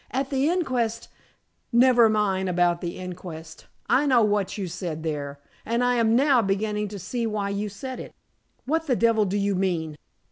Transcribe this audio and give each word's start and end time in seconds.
At 0.09 0.31
the 0.31 0.49
inquest" 0.49 1.09
"Never 1.71 2.09
mind 2.09 2.49
about 2.49 2.81
the 2.81 2.97
inquest. 2.97 3.67
I 3.87 4.07
know 4.07 4.23
what 4.23 4.57
you 4.57 4.65
said 4.65 5.03
there, 5.03 5.39
and 5.63 5.83
I 5.83 5.97
am 5.97 6.15
now 6.15 6.41
beginning 6.41 6.87
to 6.87 6.97
see 6.97 7.27
why 7.27 7.49
you 7.49 7.69
said 7.69 7.99
it." 7.99 8.15
"What 8.65 8.87
the 8.87 8.95
devil 8.95 9.25
do 9.25 9.37
you 9.37 9.53
mean?" 9.53 9.97